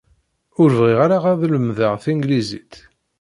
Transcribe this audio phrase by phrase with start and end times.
[0.61, 2.73] Ur bɣiɣ ara ad lemdeɣ tanglizit.